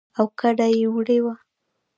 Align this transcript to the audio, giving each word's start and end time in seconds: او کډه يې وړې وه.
او 0.17 0.25
کډه 0.39 0.67
يې 0.77 0.87
وړې 0.95 1.19
وه. 1.23 1.33